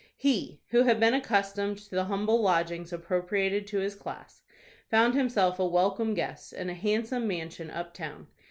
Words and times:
He, 0.17 0.63
who 0.69 0.81
had 0.81 0.99
been 0.99 1.13
accustomed 1.13 1.77
to 1.77 1.91
the 1.93 2.05
humble 2.05 2.41
lodgings 2.41 2.91
appropriated 2.91 3.67
to 3.67 3.77
his 3.77 3.93
class, 3.93 4.41
found 4.89 5.13
himself 5.13 5.59
a 5.59 5.67
welcome 5.67 6.15
guest 6.15 6.53
in 6.53 6.71
a 6.71 6.73
handsome 6.73 7.27
mansion 7.27 7.69
up 7.69 7.93
town. 7.93 8.25